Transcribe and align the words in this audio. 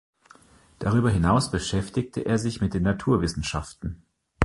Darüber 0.79 1.11
hinaus 1.11 1.51
beschäftigte 1.51 2.21
er 2.25 2.39
sich 2.39 2.59
mit 2.59 2.73
den 2.73 2.81
Naturwissenschaften. 2.81 4.01